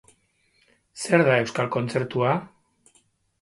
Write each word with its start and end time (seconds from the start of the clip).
Zer 1.01 1.23
da 1.27 1.35
euskal 1.41 1.69
kontzertua? 1.77 2.33